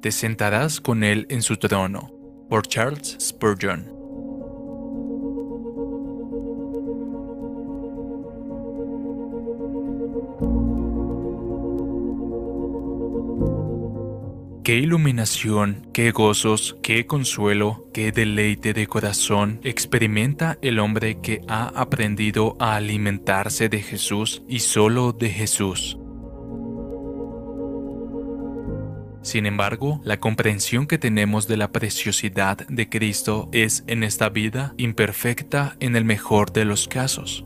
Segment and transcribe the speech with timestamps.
[0.00, 2.10] te sentarás con él en su trono.
[2.48, 4.00] Por Charles Spurgeon.
[14.70, 21.68] Qué iluminación, qué gozos, qué consuelo, qué deleite de corazón experimenta el hombre que ha
[21.68, 25.99] aprendido a alimentarse de Jesús y solo de Jesús.
[29.30, 34.74] Sin embargo, la comprensión que tenemos de la preciosidad de Cristo es en esta vida
[34.76, 37.44] imperfecta en el mejor de los casos.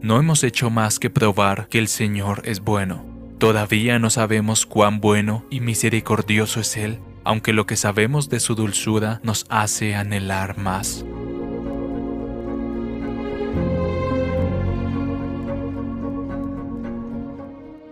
[0.00, 5.00] No hemos hecho más que probar que el Señor es bueno Todavía no sabemos cuán
[5.00, 10.58] bueno y misericordioso es Él, aunque lo que sabemos de su dulzura nos hace anhelar
[10.58, 11.04] más.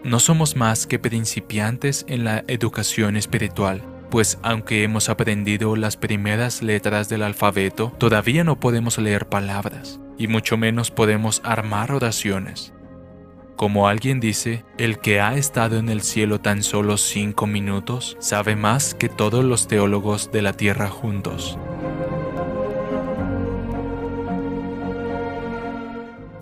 [0.06, 6.62] No somos más que principiantes en la educación espiritual, pues aunque hemos aprendido las primeras
[6.62, 12.72] letras del alfabeto, todavía no podemos leer palabras, y mucho menos podemos armar oraciones.
[13.56, 18.54] Como alguien dice, el que ha estado en el cielo tan solo cinco minutos sabe
[18.54, 21.58] más que todos los teólogos de la tierra juntos.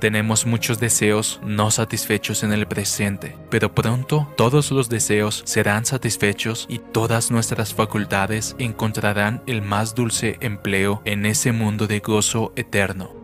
[0.05, 6.67] Tenemos muchos deseos no satisfechos en el presente, pero pronto todos los deseos serán satisfechos
[6.69, 13.15] y todas nuestras facultades encontrarán el más dulce empleo en ese mundo de gozo eterno.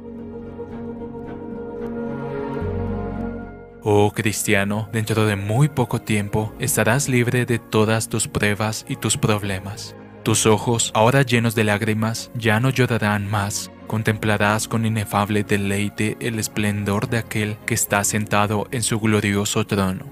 [3.83, 9.19] Oh cristiano, dentro de muy poco tiempo estarás libre de todas tus pruebas y tus
[9.19, 9.95] problemas.
[10.23, 13.70] Tus ojos, ahora llenos de lágrimas, ya no llorarán más.
[13.91, 20.05] Contemplarás con inefable deleite el esplendor de aquel que está sentado en su glorioso trono.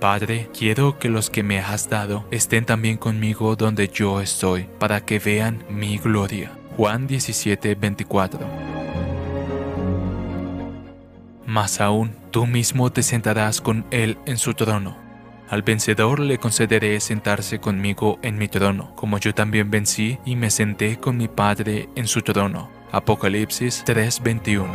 [0.00, 5.02] Padre, quiero que los que me has dado estén también conmigo donde yo estoy, para
[5.02, 6.50] que vean mi gloria.
[6.76, 8.40] Juan 17, 24
[11.46, 15.09] más aún, tú mismo te sentarás con él en su trono.
[15.50, 20.48] Al vencedor le concederé sentarse conmigo en mi trono, como yo también vencí y me
[20.48, 22.70] senté con mi Padre en su trono.
[22.92, 24.68] Apocalipsis 3:21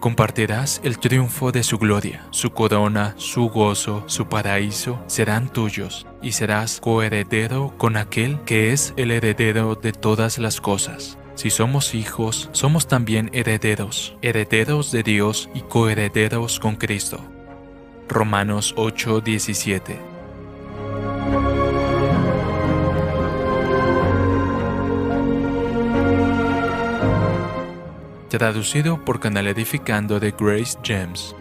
[0.00, 6.32] Compartirás el triunfo de su gloria, su corona, su gozo, su paraíso serán tuyos, y
[6.32, 12.50] serás coheredero con aquel que es el heredero de todas las cosas si somos hijos,
[12.50, 17.22] somos también herederos, herederos de Dios y coherederos con Cristo.
[18.08, 19.98] Romanos 8:17
[28.28, 31.34] Traducido por Canal Edificando de Grace James.